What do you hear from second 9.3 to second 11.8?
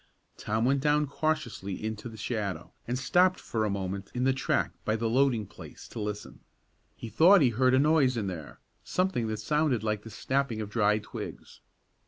sounded like the snapping of dry twigs.